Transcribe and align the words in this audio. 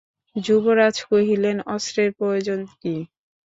যুবরাজ 0.35 0.95
কহিলেন, 1.09 1.57
অস্ত্রের 1.67 2.09
প্রয়োজন 2.17 2.59
কী? 2.73 2.95